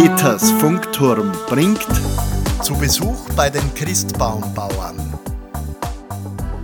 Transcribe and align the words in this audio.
Peters 0.00 0.52
Funkturm 0.52 1.32
bringt 1.48 1.84
zu 2.62 2.78
Besuch 2.78 3.28
bei 3.34 3.50
den 3.50 3.74
Christbaumbauern. 3.74 5.18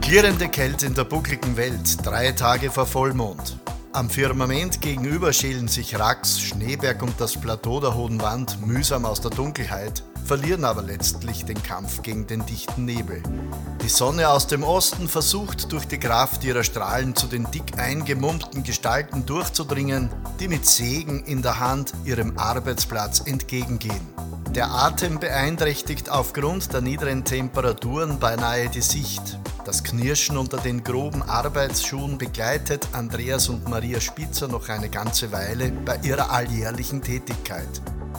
Klirrende 0.00 0.46
Kälte 0.46 0.86
in 0.86 0.94
der 0.94 1.02
buckligen 1.02 1.56
Welt, 1.56 2.06
drei 2.06 2.30
Tage 2.30 2.70
vor 2.70 2.86
Vollmond. 2.86 3.58
Am 3.94 4.10
Firmament 4.10 4.80
gegenüber 4.80 5.32
schälen 5.32 5.68
sich 5.68 5.96
Rax, 5.96 6.40
Schneeberg 6.40 7.00
und 7.00 7.20
das 7.20 7.40
Plateau 7.40 7.78
der 7.78 7.94
Hohen 7.94 8.20
Wand 8.20 8.66
mühsam 8.66 9.04
aus 9.04 9.20
der 9.20 9.30
Dunkelheit, 9.30 10.02
verlieren 10.24 10.64
aber 10.64 10.82
letztlich 10.82 11.44
den 11.44 11.62
Kampf 11.62 12.02
gegen 12.02 12.26
den 12.26 12.44
dichten 12.44 12.86
Nebel. 12.86 13.22
Die 13.84 13.88
Sonne 13.88 14.30
aus 14.30 14.48
dem 14.48 14.64
Osten 14.64 15.06
versucht 15.06 15.70
durch 15.70 15.86
die 15.86 16.00
Kraft 16.00 16.42
ihrer 16.42 16.64
Strahlen 16.64 17.14
zu 17.14 17.28
den 17.28 17.48
dick 17.52 17.78
eingemummten 17.78 18.64
Gestalten 18.64 19.26
durchzudringen, 19.26 20.10
die 20.40 20.48
mit 20.48 20.66
Sägen 20.66 21.22
in 21.22 21.42
der 21.42 21.60
Hand 21.60 21.92
ihrem 22.04 22.36
Arbeitsplatz 22.36 23.22
entgegengehen. 23.24 24.08
Der 24.56 24.72
Atem 24.72 25.20
beeinträchtigt 25.20 26.10
aufgrund 26.10 26.72
der 26.72 26.80
niedrigen 26.80 27.24
Temperaturen 27.24 28.18
beinahe 28.18 28.68
die 28.68 28.82
Sicht. 28.82 29.38
Das 29.64 29.82
Knirschen 29.82 30.36
unter 30.36 30.58
den 30.58 30.84
groben 30.84 31.22
Arbeitsschuhen 31.22 32.18
begleitet 32.18 32.86
Andreas 32.92 33.48
und 33.48 33.66
Maria 33.66 33.98
Spitzer 33.98 34.46
noch 34.46 34.68
eine 34.68 34.90
ganze 34.90 35.32
Weile 35.32 35.72
bei 35.72 35.98
ihrer 36.02 36.30
alljährlichen 36.30 37.00
Tätigkeit. 37.00 37.68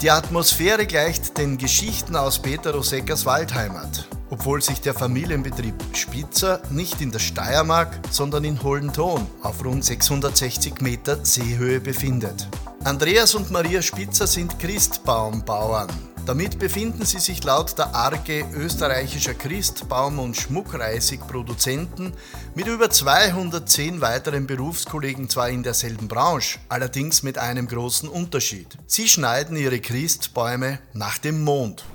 Die 0.01 0.09
Atmosphäre 0.09 0.87
gleicht 0.87 1.37
den 1.37 1.57
Geschichten 1.59 2.15
aus 2.15 2.39
Peter 2.39 2.73
Roseckers 2.73 3.27
Waldheimat, 3.27 4.07
obwohl 4.31 4.59
sich 4.59 4.81
der 4.81 4.95
Familienbetrieb 4.95 5.75
Spitzer 5.93 6.63
nicht 6.71 6.99
in 6.99 7.11
der 7.11 7.19
Steiermark, 7.19 7.99
sondern 8.09 8.43
in 8.43 8.63
Hollenton 8.63 9.27
auf 9.43 9.63
rund 9.63 9.85
660 9.85 10.81
Meter 10.81 11.23
Seehöhe 11.23 11.79
befindet. 11.79 12.47
Andreas 12.83 13.35
und 13.35 13.51
Maria 13.51 13.83
Spitzer 13.83 14.25
sind 14.25 14.57
Christbaumbauern. 14.57 16.14
Damit 16.25 16.57
befinden 16.57 17.05
sie 17.05 17.19
sich 17.19 17.43
laut 17.43 17.77
der 17.77 17.93
Arge 17.93 18.45
österreichischer 18.55 19.35
Christbaum- 19.35 20.17
und 20.17 20.35
Schmuckreisigproduzenten 20.35 22.13
mit 22.55 22.65
über 22.65 22.89
210 22.89 24.01
weiteren 24.01 24.47
Berufskollegen 24.47 25.29
zwar 25.29 25.49
in 25.49 25.61
derselben 25.61 26.07
Branche, 26.07 26.57
allerdings 26.67 27.21
mit 27.21 27.37
einem 27.37 27.67
großen 27.67 28.09
Unterschied. 28.09 28.75
Sie 28.87 29.07
schneiden 29.07 29.55
ihre 29.55 29.79
Christbäume 29.79 30.79
nach 30.93 31.19
dem 31.19 31.43
Mond. 31.43 31.85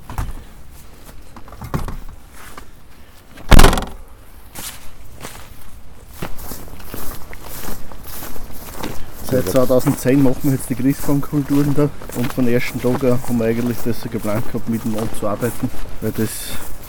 Seit 9.43 9.53
2010 9.53 10.23
machen 10.23 10.37
wir 10.43 10.53
jetzt 10.53 10.69
die 10.69 10.75
Christbaumkulturen 10.75 11.75
da 11.75 11.89
und 12.19 12.31
von 12.31 12.47
ersten 12.47 12.79
Tag 12.79 13.03
an 13.05 13.19
haben 13.27 13.39
wir 13.39 13.47
eigentlich 13.47 13.79
das 13.83 13.99
so 14.03 14.11
geplant 14.11 14.45
gehabt, 14.53 14.69
mit 14.69 14.85
dem 14.85 14.93
Mond 14.93 15.09
zu 15.19 15.27
arbeiten, 15.27 15.71
weil 16.03 16.13
das 16.13 16.29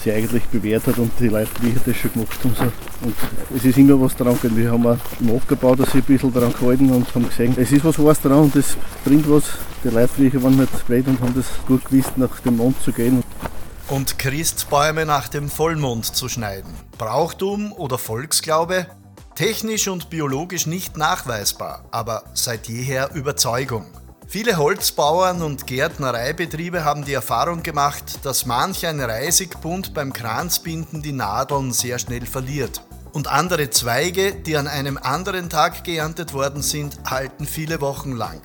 sich 0.04 0.12
eigentlich 0.12 0.44
bewährt 0.46 0.86
hat 0.86 0.98
und 0.98 1.12
die 1.18 1.30
Leute 1.30 1.50
wie 1.62 1.74
das 1.86 1.96
schon 1.96 2.12
gemacht 2.12 2.38
haben. 2.44 2.56
So. 2.56 2.64
Und 3.06 3.16
es 3.56 3.64
ist 3.64 3.78
immer 3.78 4.02
was 4.02 4.18
dran 4.18 4.34
gegangen. 4.34 4.58
Wir 4.58 4.72
haben 4.72 4.86
auch 4.86 4.98
nachgebaut, 5.20 5.80
dass 5.80 5.92
sie 5.92 6.00
ein 6.00 6.04
bisschen 6.04 6.34
daran 6.34 6.52
gehalten 6.52 6.92
und 6.92 7.16
haben 7.16 7.30
gesehen, 7.30 7.56
es 7.58 7.72
ist 7.72 7.86
was 7.86 8.04
was 8.04 8.20
dran 8.20 8.40
und 8.40 8.56
das 8.56 8.76
bringt 9.06 9.30
was. 9.30 9.44
Die 9.86 9.88
Leute 9.88 10.44
waren 10.44 10.58
nicht 10.58 10.88
blöd 10.88 11.08
und 11.08 11.22
haben 11.22 11.34
das 11.34 11.46
gut 11.68 11.86
gewusst, 11.86 12.18
nach 12.18 12.38
dem 12.42 12.58
Mond 12.58 12.82
zu 12.84 12.92
gehen. 12.92 13.24
Und 13.88 14.20
Christbäume 14.20 15.06
nach 15.06 15.30
dem 15.30 15.50
Vollmond 15.50 16.06
zu 16.06 16.28
schneiden. 16.28 16.74
Brauchtum 16.98 17.72
oder 17.72 17.98
Volksglaube? 17.98 18.88
Technisch 19.36 19.88
und 19.88 20.10
biologisch 20.10 20.68
nicht 20.68 20.98
nachweisbar, 20.98 21.86
aber 21.92 22.24
seit 22.34 22.68
jeher 22.68 23.14
Überzeugung. 23.14 23.86
Viele 24.28 24.58
Holzbauern 24.58 25.42
und 25.42 25.68
Gärtnereibetriebe 25.68 26.86
haben 26.86 27.04
die 27.04 27.14
Erfahrung 27.14 27.64
gemacht, 27.64 28.20
dass 28.24 28.46
manch 28.46 28.86
ein 28.86 29.00
Reisigbund 29.00 29.94
beim 29.94 30.14
Kranzbinden 30.14 31.02
die 31.02 31.12
Nadeln 31.12 31.74
sehr 31.74 32.00
schnell 32.00 32.26
verliert. 32.26 32.82
Und 33.14 33.28
andere 33.28 33.70
Zweige, 33.70 34.34
die 34.34 34.56
an 34.56 34.68
einem 34.68 34.98
anderen 34.98 35.50
Tag 35.50 35.84
geerntet 35.84 36.34
worden 36.34 36.62
sind, 36.62 36.98
halten 37.10 37.46
viele 37.46 37.82
Wochen 37.82 38.14
lang. 38.14 38.42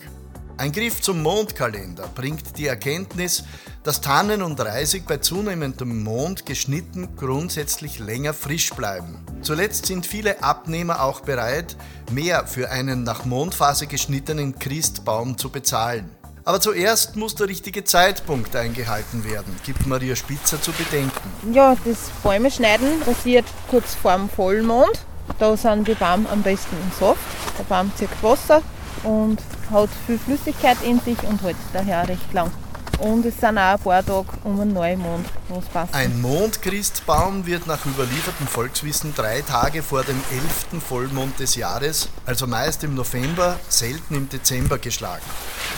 Ein 0.59 0.73
Griff 0.73 1.03
zum 1.03 1.23
Mondkalender 1.23 2.09
bringt 2.15 2.57
die 2.57 2.67
Erkenntnis, 2.67 3.45
dass 3.83 4.01
Tannen 4.01 4.41
und 4.41 4.59
Reisig 4.59 5.07
bei 5.07 5.19
zunehmendem 5.19 6.03
Mond 6.03 6.47
geschnitten 6.47 7.15
grundsätzlich 7.15 7.99
länger 7.99 8.33
frisch 8.33 8.71
bleiben. 8.71 9.21
Zuletzt 9.43 9.85
sind 9.85 10.07
viele 10.07 10.43
Abnehmer 10.43 11.03
auch 11.03 11.21
bereit, 11.21 11.77
mehr 12.11 12.47
für 12.47 12.71
einen 12.71 13.03
nach 13.03 13.27
Mondphase 13.27 13.87
geschnittenen 13.87 14.59
Christbaum 14.59 15.37
zu 15.37 15.51
bezahlen. 15.51 16.11
Aber 16.45 16.59
zuerst 16.59 17.17
muss 17.17 17.35
der 17.35 17.49
richtige 17.49 17.85
Zeitpunkt 17.85 18.57
eingehalten 18.57 19.25
werden, 19.25 19.55
gibt 19.63 19.87
Maria 19.87 20.17
Spitzer 20.17 20.63
zu 20.63 20.73
bedenken. 20.73 21.53
Ja, 21.53 21.77
das 21.85 22.09
Bäume 22.23 22.51
schneiden 22.51 23.01
passiert 23.01 23.45
kurz 23.69 23.95
vor 23.95 24.17
dem 24.17 24.31
Vollmond. 24.31 25.01
Da 25.39 25.55
sind 25.55 25.87
die 25.87 25.95
Bäume 25.95 26.27
am 26.31 26.43
besten 26.43 26.77
im 26.77 26.99
Saft. 26.99 27.21
Der 27.59 27.65
Baum 27.65 27.93
zieht 27.97 28.09
Wasser 28.23 28.63
und 29.03 29.39
hat 29.71 29.91
viel 30.07 30.19
Flüssigkeit 30.19 30.77
in 30.83 31.01
sich 31.01 31.23
und 31.23 31.43
hält 31.43 31.57
daher 31.73 32.09
recht 32.09 32.33
lang. 32.33 32.51
Und 32.99 33.27
es 33.27 33.39
sind 33.39 33.59
auch 33.59 33.75
ein 33.75 33.79
paar 33.79 34.05
Tage 34.05 34.27
um 34.45 34.59
einen 34.59 34.73
Neumond, 34.73 35.27
wo 35.49 35.59
es 35.59 35.67
passt. 35.67 35.95
Ein 35.95 36.19
Mondchristbaum 36.23 37.45
wird 37.45 37.67
nach 37.67 37.85
überliefertem 37.85 38.47
Volkswissen 38.47 39.15
drei 39.15 39.43
Tage 39.43 39.83
vor 39.83 40.03
dem 40.03 40.19
11. 40.31 40.83
Vollmond 40.83 41.39
des 41.39 41.57
Jahres, 41.57 42.09
also 42.25 42.47
meist 42.47 42.85
im 42.85 42.95
November, 42.95 43.59
selten 43.69 44.15
im 44.15 44.29
Dezember 44.31 44.79
geschlagen. 44.79 45.25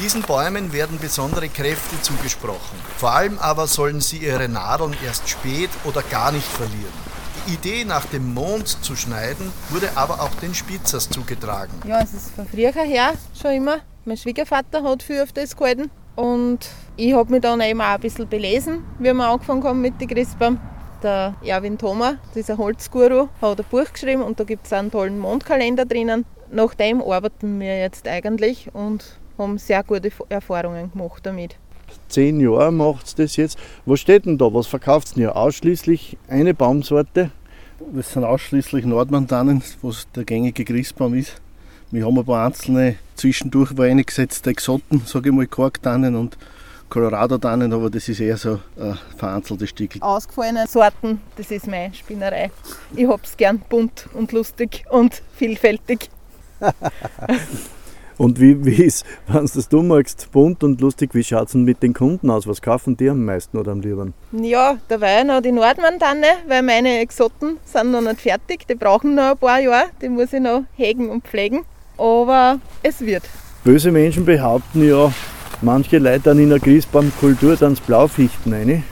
Diesen 0.01 0.23
Bäumen 0.23 0.73
werden 0.73 0.99
besondere 1.01 1.49
Kräfte 1.49 2.01
zugesprochen. 2.03 2.79
Vor 2.99 3.11
allem 3.11 3.39
aber 3.41 3.67
sollen 3.67 4.01
sie 4.01 4.19
ihre 4.19 4.49
Nadeln 4.49 4.95
erst 5.05 5.29
spät 5.29 5.71
oder 5.83 6.03
gar 6.03 6.31
nicht 6.31 6.47
verlieren. 6.47 7.09
Die 7.49 7.55
Idee, 7.55 7.85
nach 7.87 8.05
dem 8.05 8.35
Mond 8.35 8.69
zu 8.69 8.95
schneiden, 8.95 9.51
wurde 9.71 9.89
aber 9.95 10.21
auch 10.21 10.35
den 10.35 10.53
Spitzers 10.53 11.09
zugetragen. 11.09 11.73
Ja, 11.87 12.01
es 12.03 12.13
ist 12.13 12.31
von 12.33 12.47
früher 12.47 12.73
her 12.73 13.15
schon 13.41 13.53
immer. 13.53 13.79
Mein 14.05 14.19
Schwiegervater 14.19 14.83
hat 14.83 15.03
viel 15.03 15.23
auf 15.23 15.33
das 15.33 15.57
gehalten. 15.57 15.91
Und 16.15 16.69
ich 16.99 17.15
habe 17.15 17.33
mich 17.33 17.41
dann 17.41 17.63
eben 17.63 17.81
auch 17.81 17.87
ein 17.87 18.01
bisschen 18.01 18.29
belesen, 18.29 18.85
wie 18.99 19.15
wir 19.15 19.25
angefangen 19.25 19.65
haben 19.65 19.81
mit 19.81 19.99
den 19.99 20.09
Christbaum. 20.09 20.61
Der 21.03 21.37
Erwin 21.43 21.79
Thoma, 21.79 22.19
dieser 22.35 22.59
Holzguru, 22.59 23.29
hat 23.41 23.59
ein 23.59 23.67
Buch 23.71 23.93
geschrieben 23.95 24.23
und 24.23 24.39
da 24.39 24.45
gibt 24.45 24.67
es 24.67 24.73
einen 24.75 24.91
tollen 24.91 25.19
Mondkalender 25.19 25.87
drinnen. 25.87 26.27
Nach 26.51 26.75
dem 26.75 27.01
arbeiten 27.01 27.61
wir 27.61 27.79
jetzt 27.79 28.07
eigentlich 28.07 28.69
und 28.75 29.19
haben 29.39 29.57
sehr 29.57 29.83
gute 29.85 30.11
Erfahrungen 30.29 30.93
gemacht 30.93 31.25
damit. 31.25 31.57
Zehn 32.09 32.41
Jahre 32.41 32.73
macht 32.73 33.19
das 33.19 33.37
jetzt. 33.37 33.59
Was 33.87 34.01
steht 34.01 34.27
denn 34.27 34.37
da? 34.37 34.53
Was 34.53 34.67
verkauft 34.67 35.17
ihr? 35.17 35.35
Ausschließlich 35.35 36.19
eine 36.29 36.53
Baumsorte? 36.53 37.31
Das 37.81 38.13
sind 38.13 38.25
ausschließlich 38.25 38.85
Nordmantanen, 38.85 39.63
was 39.83 40.09
der 40.15 40.25
gängige 40.25 40.65
Christbaum 40.65 41.15
ist. 41.15 41.41
Wir 41.93 42.05
haben 42.05 42.19
ein 42.19 42.25
paar 42.25 42.47
einzelne 42.47 42.97
zwischendurch 43.15 43.79
eingesetzte 43.79 44.51
Exoten, 44.51 45.03
sage 45.07 45.29
ich 45.29 45.35
mal, 45.35 45.47
Korktannen 45.47 46.17
und 46.17 46.37
Colorado-Tannen, 46.89 47.73
aber 47.73 47.89
das 47.89 48.09
ist 48.09 48.19
eher 48.21 48.37
so 48.37 48.59
ein 48.79 48.99
vereinzeltes 49.17 49.71
Stück. 49.71 49.93
Ausgefallene 50.01 50.67
Sorten, 50.67 51.21
das 51.37 51.51
ist 51.53 51.69
meine 51.69 51.95
Spinnerei. 51.95 52.51
Ich 52.97 53.07
hab's 53.07 53.37
gern 53.37 53.61
bunt 53.61 54.09
und 54.13 54.33
lustig 54.33 54.85
und 54.91 55.23
vielfältig. 55.37 56.11
und 58.19 58.41
wie, 58.41 58.65
wie 58.67 58.83
ist, 58.83 59.07
wenn 59.29 59.47
du 59.47 59.53
das 59.55 59.69
du 59.69 59.83
magst, 59.83 60.31
bunt 60.33 60.65
und 60.65 60.81
lustig, 60.81 61.15
wie 61.15 61.23
schaut 61.23 61.47
es 61.47 61.53
denn 61.53 61.63
mit 61.63 61.83
den 61.83 61.95
Kunden 61.95 62.31
aus? 62.31 62.47
Was 62.47 62.61
kaufen 62.61 62.97
die 62.97 63.09
am 63.09 63.25
meisten 63.25 63.57
oder 63.57 63.73
am 63.73 63.81
liebsten? 63.81 64.13
Ja, 64.33 64.79
da 64.89 65.01
war 65.01 65.09
ja 65.09 65.25
noch 65.25 65.41
die 65.41 65.53
Nordmann-Tanne, 65.53 66.27
weil 66.49 66.63
meine 66.63 66.99
Exoten 66.99 67.59
sind 67.65 67.93
noch 67.93 68.01
nicht 68.01 68.21
fertig. 68.21 68.67
Die 68.69 68.75
brauchen 68.75 69.15
noch 69.15 69.31
ein 69.31 69.39
paar 69.39 69.61
Jahre, 69.61 69.87
die 70.03 70.09
muss 70.09 70.33
ich 70.33 70.41
noch 70.41 70.65
hegen 70.77 71.09
und 71.11 71.25
pflegen. 71.25 71.65
Aber 71.97 72.59
es 72.83 73.01
wird. 73.01 73.23
Böse 73.65 73.91
Menschen 73.93 74.25
behaupten 74.25 74.87
ja, 74.87 75.13
manche 75.63 75.99
Leute 75.99 76.21
dann 76.25 76.39
in 76.39 76.51
der 76.51 76.59
Christbaumkultur 76.59 77.57
dann 77.57 77.75
das 77.75 77.81
Blaufichten 77.81 78.53
rein, 78.53 78.83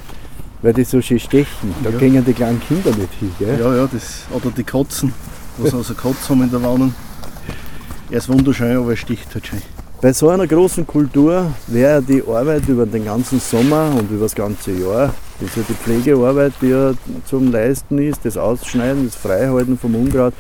weil 0.63 0.73
die 0.73 0.85
so 0.85 1.01
schön 1.01 1.19
stechen. 1.19 1.75
Da 1.83 1.91
ja. 1.91 1.99
gehen 1.99 2.25
die 2.25 2.33
kleinen 2.33 2.61
Kinder 2.61 2.91
nicht 2.91 3.13
hin. 3.19 3.33
Gell? 3.39 3.59
Ja, 3.59 3.75
ja, 3.75 3.89
das, 3.93 4.25
oder 4.33 4.51
die 4.51 4.65
Katzen, 4.65 5.13
was 5.59 5.75
also 5.75 5.95
Katz 5.95 6.29
haben 6.29 6.43
in 6.43 6.51
der 6.51 6.63
Wohnung. 6.63 6.95
Er 8.09 8.19
ist 8.19 8.29
wunderschön, 8.29 8.77
aber 8.77 8.91
er 8.91 8.97
sticht 8.97 9.35
halt 9.35 9.47
schön. 9.47 9.63
Bei 10.01 10.13
so 10.13 10.29
einer 10.29 10.47
großen 10.47 10.87
Kultur 10.87 11.51
wäre 11.67 12.01
die 12.01 12.23
Arbeit 12.23 12.69
über 12.69 12.87
den 12.87 13.07
ganzen 13.07 13.41
Sommer 13.41 13.91
und 13.99 14.11
über 14.11 14.25
das 14.25 14.35
ganze 14.35 14.71
Jahr, 14.73 15.13
also 15.41 15.63
die 15.69 15.75
Pflegearbeit, 15.75 16.53
die 16.61 16.69
ja 16.69 16.93
zum 17.25 17.51
Leisten 17.51 17.99
ist, 17.99 18.21
das 18.25 18.37
Ausschneiden, 18.37 19.07
das 19.07 19.17
Freihalten 19.17 19.77
vom 19.77 19.97
Unkraut, 19.97 20.35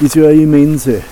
ist 0.00 0.14
ja 0.14 0.28
eine 0.28 0.40
immense. 0.40 1.02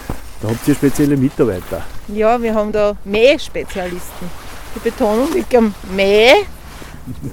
Da 0.41 0.49
habt 0.49 0.67
ihr 0.67 0.75
spezielle 0.75 1.17
Mitarbeiter. 1.17 1.83
Ja, 2.09 2.41
wir 2.41 2.55
haben 2.55 2.73
da 2.73 2.97
Mähspezialisten. 3.05 4.31
Die 4.75 4.79
Betonung 4.79 5.31
liegt 5.35 5.55
am 5.55 5.75
Mäh, 5.95 6.31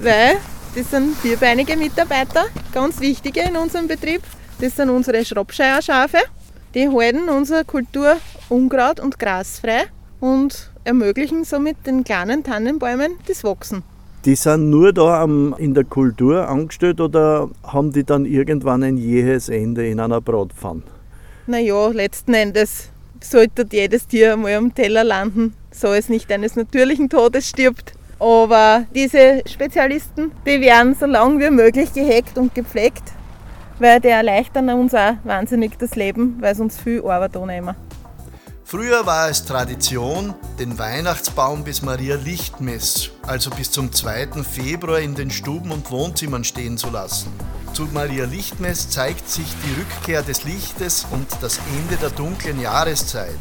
weil 0.02 0.36
das 0.74 0.90
sind 0.90 1.16
vierbeinige 1.16 1.76
Mitarbeiter, 1.76 2.44
ganz 2.74 3.00
wichtige 3.00 3.40
in 3.40 3.56
unserem 3.56 3.88
Betrieb. 3.88 4.20
Das 4.60 4.76
sind 4.76 4.90
unsere 4.90 5.24
Schraubscheierschafe. 5.24 6.18
Die 6.74 6.88
halten 6.88 7.30
unsere 7.30 7.64
Kultur 7.64 8.16
unkraut- 8.50 9.00
und 9.00 9.18
grasfrei 9.18 9.84
und 10.20 10.70
ermöglichen 10.84 11.44
somit 11.44 11.86
den 11.86 12.04
kleinen 12.04 12.44
Tannenbäumen 12.44 13.12
das 13.26 13.42
Wachsen. 13.42 13.82
Die 14.26 14.34
sind 14.34 14.68
nur 14.68 14.92
da 14.92 15.24
in 15.24 15.72
der 15.74 15.84
Kultur 15.84 16.46
angestellt 16.46 17.00
oder 17.00 17.48
haben 17.62 17.92
die 17.92 18.04
dann 18.04 18.26
irgendwann 18.26 18.82
ein 18.82 18.98
jähes 18.98 19.48
Ende 19.48 19.88
in 19.88 19.98
einer 19.98 20.20
Bratpfanne? 20.20 20.82
Naja, 21.46 21.88
letzten 21.88 22.34
Endes 22.34 22.90
sollte 23.22 23.66
jedes 23.70 24.06
Tier 24.06 24.34
einmal 24.34 24.54
am 24.54 24.74
Teller 24.74 25.04
landen, 25.04 25.54
so 25.70 25.88
es 25.88 26.10
nicht 26.10 26.30
eines 26.30 26.56
natürlichen 26.56 27.08
Todes 27.08 27.48
stirbt. 27.48 27.92
Aber 28.18 28.84
diese 28.94 29.42
Spezialisten, 29.46 30.32
die 30.44 30.60
werden 30.60 30.94
so 30.94 31.06
lange 31.06 31.38
wie 31.46 31.50
möglich 31.50 31.94
gehegt 31.94 32.36
und 32.36 32.54
gepflegt, 32.54 33.04
weil 33.78 34.00
die 34.00 34.08
erleichtern 34.08 34.68
uns 34.70 34.94
auch 34.94 35.14
wahnsinnig 35.24 35.78
das 35.78 35.94
Leben, 35.96 36.36
weil 36.40 36.54
sie 36.54 36.62
uns 36.62 36.78
viel 36.78 37.02
Arbeit 37.04 37.36
annehmen. 37.36 37.74
Früher 38.70 39.06
war 39.06 39.30
es 39.30 39.46
Tradition, 39.46 40.34
den 40.58 40.78
Weihnachtsbaum 40.78 41.64
bis 41.64 41.80
Maria 41.80 42.16
Lichtmess, 42.16 43.10
also 43.26 43.48
bis 43.48 43.70
zum 43.70 43.90
2. 43.90 44.42
Februar 44.42 44.98
in 44.98 45.14
den 45.14 45.30
Stuben 45.30 45.70
und 45.70 45.90
Wohnzimmern 45.90 46.44
stehen 46.44 46.76
zu 46.76 46.90
lassen. 46.90 47.32
Zu 47.72 47.84
Maria 47.94 48.26
Lichtmess 48.26 48.90
zeigt 48.90 49.26
sich 49.30 49.46
die 49.64 49.80
Rückkehr 49.80 50.22
des 50.22 50.44
Lichtes 50.44 51.06
und 51.10 51.26
das 51.40 51.60
Ende 51.78 51.96
der 51.96 52.10
dunklen 52.10 52.60
Jahreszeit. 52.60 53.38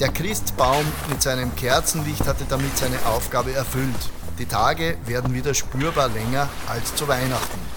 Der 0.00 0.08
Christbaum 0.08 0.84
mit 1.08 1.22
seinem 1.22 1.54
Kerzenlicht 1.54 2.26
hatte 2.26 2.44
damit 2.48 2.76
seine 2.76 2.98
Aufgabe 3.06 3.52
erfüllt. 3.52 4.10
Die 4.40 4.46
Tage 4.46 4.96
werden 5.06 5.34
wieder 5.34 5.54
spürbar 5.54 6.08
länger 6.08 6.48
als 6.68 6.94
zu 6.96 7.06
Weihnachten. 7.06 7.67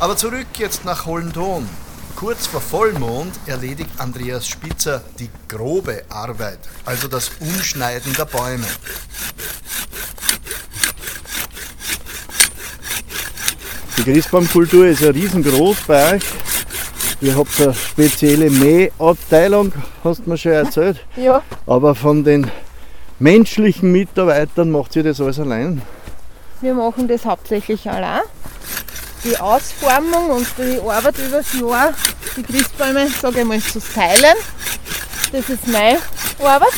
Aber 0.00 0.16
zurück 0.16 0.46
jetzt 0.56 0.86
nach 0.86 1.04
Hollenton. 1.04 1.68
Kurz 2.16 2.46
vor 2.46 2.62
Vollmond 2.62 3.34
erledigt 3.46 3.90
Andreas 3.98 4.48
Spitzer 4.48 5.02
die 5.18 5.28
grobe 5.46 6.04
Arbeit, 6.08 6.58
also 6.86 7.06
das 7.06 7.30
Umschneiden 7.38 8.14
der 8.14 8.24
Bäume. 8.24 8.64
Die 13.98 14.02
Christbaumkultur 14.02 14.86
ist 14.86 15.02
ja 15.02 15.10
riesengroß 15.10 15.76
bei 15.86 16.14
euch. 16.14 16.22
Ihr 17.20 17.36
habt 17.36 17.60
eine 17.60 17.74
spezielle 17.74 18.48
Mähabteilung, 18.48 19.74
hast 20.02 20.24
du 20.24 20.30
mir 20.30 20.38
schon 20.38 20.52
erzählt. 20.52 21.04
Ja. 21.16 21.42
Aber 21.66 21.94
von 21.94 22.24
den 22.24 22.50
menschlichen 23.18 23.92
Mitarbeitern 23.92 24.70
macht 24.70 24.96
ihr 24.96 25.02
das 25.02 25.20
alles 25.20 25.38
allein? 25.38 25.82
Wir 26.62 26.72
machen 26.72 27.06
das 27.06 27.26
hauptsächlich 27.26 27.90
allein 27.90 28.22
die 29.24 29.38
Ausformung 29.38 30.30
und 30.30 30.46
die 30.58 30.80
Arbeit 30.80 31.18
über 31.18 31.38
das 31.38 31.52
Jahr, 31.52 31.94
die 32.36 32.42
Christbäume, 32.42 33.08
sage 33.08 33.40
ich 33.40 33.44
mal, 33.44 33.60
zu 33.60 33.80
teilen. 33.80 34.36
Das 35.32 35.48
ist 35.48 35.66
meine 35.66 35.98
Arbeit. 36.42 36.72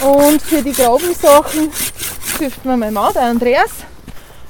Und 0.00 0.40
für 0.40 0.62
die 0.62 0.72
groben 0.72 1.14
Sachen 1.14 1.70
hilft 2.38 2.64
mir 2.64 2.76
mein 2.76 2.92
Mann, 2.92 3.12
der 3.12 3.22
Andreas. 3.22 3.70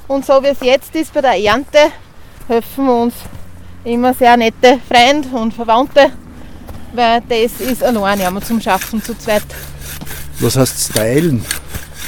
Und 0.07 0.25
so 0.25 0.41
wie 0.43 0.47
es 0.47 0.59
jetzt 0.61 0.95
ist 0.95 1.13
bei 1.13 1.21
der 1.21 1.37
Ernte, 1.39 1.91
helfen 2.47 2.85
wir 2.85 2.93
uns 2.93 3.15
immer 3.83 4.13
sehr 4.13 4.37
nette 4.37 4.79
Freunde 4.87 5.29
und 5.29 5.53
Verwandte, 5.53 6.11
weil 6.93 7.21
das 7.29 7.59
ist 7.59 7.83
allein 7.83 8.19
ja 8.19 8.41
zum 8.41 8.61
Schaffen 8.61 9.03
zu 9.03 9.17
zweit. 9.17 9.43
Was 10.39 10.55
heißt 10.55 10.91
stylen? 10.91 11.45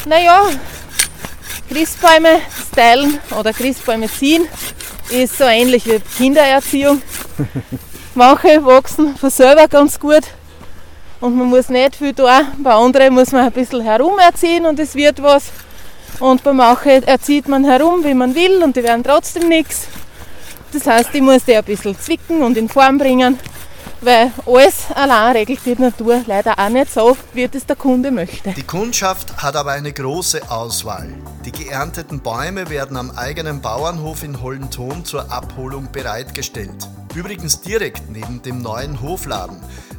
Naja, 0.06 0.50
Christbäume 1.72 2.42
stylen 2.70 3.18
oder 3.40 3.54
Christbäume 3.54 4.10
ziehen 4.10 4.46
ist 5.10 5.38
so 5.38 5.46
ähnlich 5.46 5.86
wie 5.86 6.02
Kindererziehung. 6.18 7.02
Manche 8.16 8.66
wachsen 8.66 9.16
von 9.16 9.30
selber 9.30 9.70
ganz 9.70 9.98
gut 9.98 10.24
und 11.22 11.38
man 11.38 11.48
muss 11.48 11.70
nicht 11.70 11.96
viel 11.96 12.14
tun. 12.14 12.28
Bei 12.58 12.74
anderen 12.74 13.14
muss 13.14 13.32
man 13.32 13.46
ein 13.46 13.54
bisschen 13.54 13.80
herumerziehen 13.80 14.66
und 14.66 14.82
es 14.82 14.96
wird 14.96 15.24
was. 15.24 15.46
Und 16.20 16.44
bei 16.44 16.52
manchen 16.52 17.04
erzieht 17.04 17.48
man 17.48 17.64
herum, 17.64 18.04
wie 18.04 18.14
man 18.14 18.36
will 18.36 18.62
und 18.62 18.76
die 18.76 18.84
werden 18.84 19.04
trotzdem 19.04 19.48
nichts. 19.48 19.88
Das 20.74 20.86
heißt, 20.86 21.12
ich 21.14 21.22
muss 21.22 21.46
die 21.46 21.56
ein 21.56 21.64
bisschen 21.64 21.98
zwicken 21.98 22.44
und 22.44 22.58
in 22.58 22.68
Form 22.68 22.98
bringen 22.98 23.40
weil 24.02 24.32
alles 24.46 24.86
allein 24.94 25.36
regelt 25.38 25.66
die 25.66 25.76
Natur 25.76 26.22
leider 26.26 26.58
auch 26.58 26.70
nicht 26.70 26.92
so, 26.92 27.18
wie 27.34 27.50
es 27.52 27.66
der 27.66 27.76
Kunde 27.76 28.12
möchte. 28.12 28.52
Die 28.54 28.64
Kundschaft 28.64 29.38
hat 29.38 29.56
aber 29.56 29.72
eine 29.72 29.94
große 29.94 30.50
Auswahl. 30.50 31.14
Die 31.46 31.52
geernteten 31.52 32.20
Bäume 32.20 32.70
werden 32.70 32.98
am 32.98 33.12
eigenen 33.12 33.62
Bauernhof 33.62 34.24
in 34.24 34.42
Hollenton 34.42 35.06
zur 35.06 35.32
Abholung 35.32 35.92
bereitgestellt. 35.92 36.88
Übrigens 37.16 37.62
direkt 37.62 38.10
neben 38.10 38.42
dem 38.42 38.62
neuen 38.62 39.02
Hofladen, 39.02 39.58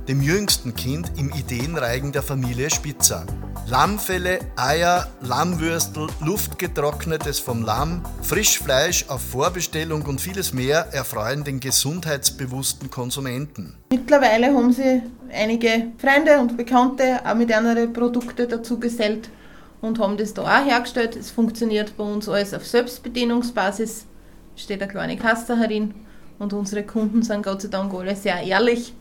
dem 0.08 0.22
jüngsten 0.22 0.74
Kind 0.74 1.12
im 1.16 1.30
Ideenreigen 1.30 2.12
der 2.12 2.22
Familie 2.22 2.70
Spitzer. 2.70 3.26
Lammfelle, 3.66 4.40
Eier, 4.56 5.06
Lammwürstel, 5.20 6.08
luftgetrocknetes 6.20 7.38
vom 7.38 7.62
Lamm, 7.62 8.02
Frischfleisch 8.20 9.08
auf 9.08 9.22
Vorbestellung 9.22 10.02
und 10.02 10.20
vieles 10.20 10.52
mehr 10.52 10.88
erfreuen 10.92 11.44
den 11.44 11.60
gesundheitsbewussten 11.60 12.90
Konsumenten. 12.90 13.76
Mittlerweile 13.90 14.48
haben 14.48 14.72
sie 14.72 15.02
einige 15.32 15.92
Freunde 15.98 16.40
und 16.40 16.56
Bekannte 16.56 17.20
auch 17.24 17.34
mit 17.34 17.52
anderen 17.54 17.92
Produkten 17.92 18.48
dazu 18.48 18.80
gesellt 18.80 19.30
und 19.80 20.00
haben 20.00 20.16
das 20.16 20.34
da 20.34 20.42
auch 20.42 20.66
hergestellt. 20.66 21.14
Es 21.14 21.30
funktioniert 21.30 21.96
bei 21.96 22.04
uns 22.04 22.28
alles 22.28 22.52
auf 22.52 22.66
Selbstbedienungsbasis, 22.66 24.06
steht 24.56 24.82
eine 24.82 24.90
kleine 24.90 25.16
Kasse 25.16 25.56
herin 25.56 25.94
und 26.40 26.52
unsere 26.52 26.82
Kunden 26.82 27.22
sind 27.22 27.44
Gott 27.44 27.62
sei 27.62 27.68
Dank 27.68 27.94
alle 27.94 28.16
sehr 28.16 28.42
ehrlich 28.42 28.92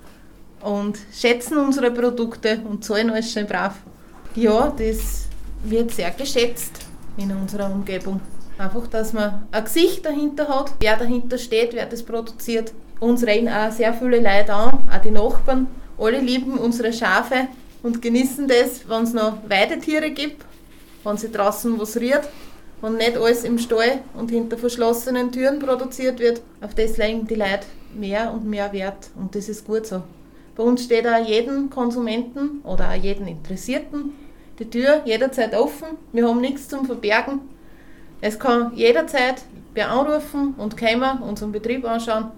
und 0.62 1.00
schätzen 1.12 1.58
unsere 1.58 1.90
Produkte 1.90 2.62
und 2.70 2.86
zahlen 2.86 3.10
alles 3.10 3.34
schön 3.34 3.48
brav. 3.48 3.74
Ja, 4.36 4.74
das 4.78 5.26
wird 5.64 5.92
sehr 5.92 6.12
geschätzt 6.12 6.72
in 7.18 7.36
unserer 7.36 7.70
Umgebung. 7.70 8.22
Einfach, 8.58 8.88
dass 8.88 9.12
man 9.12 9.46
ein 9.52 9.64
Gesicht 9.66 10.06
dahinter 10.06 10.48
hat, 10.48 10.74
wer 10.80 10.96
dahinter 10.96 11.38
steht, 11.38 11.74
wer 11.74 11.86
das 11.86 12.04
produziert. 12.04 12.72
Uns 13.02 13.26
reden 13.26 13.50
auch 13.50 13.72
sehr 13.72 13.94
viele 13.94 14.18
Leute 14.22 14.54
an, 14.54 14.88
auch 14.90 15.02
die 15.04 15.12
Nachbarn. 15.12 15.68
Alle 15.98 16.20
lieben 16.20 16.58
unsere 16.58 16.94
Schafe 16.94 17.48
und 17.84 18.02
genießen 18.02 18.48
das, 18.48 18.88
wenn 18.88 19.04
es 19.04 19.14
noch 19.14 19.38
Weidetiere 19.50 20.12
gibt, 20.12 20.46
wenn 21.04 21.18
sie 21.18 21.32
draußen 21.32 21.78
was 21.78 21.98
rührt, 21.98 22.30
wenn 22.80 22.96
nicht 22.96 23.18
alles 23.18 23.44
im 23.44 23.60
Stall 23.60 24.00
und 24.14 24.32
hinter 24.32 24.58
verschlossenen 24.58 25.34
Türen 25.34 25.60
produziert 25.60 26.20
wird. 26.20 26.42
Auf 26.62 26.74
das 26.74 26.96
legen 26.96 27.28
die 27.28 27.36
Leute 27.36 27.66
mehr 27.94 28.32
und 28.34 28.46
mehr 28.46 28.72
Wert 28.72 29.10
und 29.16 29.36
das 29.36 29.50
ist 29.50 29.66
gut 29.66 29.88
so. 29.88 30.04
Bei 30.56 30.64
uns 30.64 30.84
steht 30.84 31.08
auch 31.08 31.26
jedem 31.26 31.70
Konsumenten 31.70 32.62
oder 32.64 32.90
auch 32.90 32.96
jedem 32.96 33.28
Interessierten 33.28 34.14
die 34.62 34.70
Tür 34.70 35.02
jederzeit 35.06 35.56
offen. 35.56 35.98
Wir 36.12 36.28
haben 36.28 36.40
nichts 36.40 36.70
zum 36.70 36.86
Verbergen. 36.86 37.42
Es 38.22 38.38
kann 38.38 38.72
jederzeit 38.76 39.42
wer 39.74 39.90
anrufen 39.90 40.54
und 40.58 40.78
kommen, 40.78 41.22
unseren 41.22 41.52
Betrieb 41.52 41.86
anschauen. 41.86 42.32